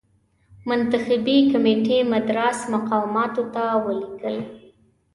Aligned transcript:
منتخبي 0.67 1.37
کمېټې 1.51 1.97
مدراس 2.11 2.59
مقاماتو 2.73 3.43
ته 3.53 3.63
ولیکل. 3.85 4.35